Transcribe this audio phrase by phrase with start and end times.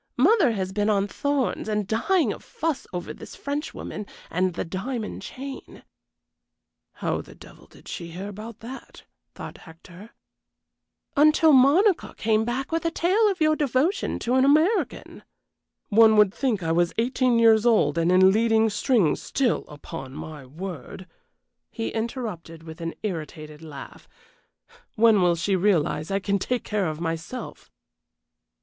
[0.17, 5.21] Mother has been on thorns and dying of fuss over this Frenchwoman and the diamond
[5.21, 5.83] chain
[6.93, 9.03] ("How the devil did she hear about that?"
[9.35, 10.09] thought Hector)
[11.15, 15.21] until Monica came back with a tale of your devotion to an American."
[15.89, 20.47] "One would think I was eighteen years old and in leading strings still, upon my
[20.47, 21.05] word,"
[21.69, 24.09] he interrupted, with an irritated laugh.
[24.95, 27.69] "When will she realize I can take care of myself?"